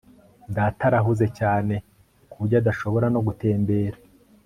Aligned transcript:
Data 0.55 0.81
arahuze 0.89 1.25
cyane 1.39 1.75
kuburyo 2.31 2.55
adashobora 2.61 3.05
no 3.13 3.19
gutembera 3.27 3.97